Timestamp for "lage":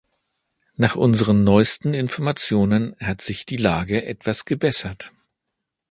3.57-4.03